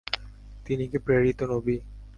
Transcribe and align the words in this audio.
তিনি 0.65 0.83
কি 0.87 0.97
প্রেরিত 0.99 1.39
নবী? 1.51 1.75